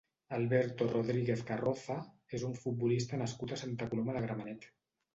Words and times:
Alberto 0.35 0.87
Rodríguez 0.93 1.43
Carroza 1.51 1.99
és 2.39 2.49
un 2.51 2.59
futbolista 2.65 3.23
nascut 3.25 3.57
a 3.59 3.63
Santa 3.67 3.93
Coloma 3.93 4.21
de 4.21 4.29
Gramenet. 4.29 4.73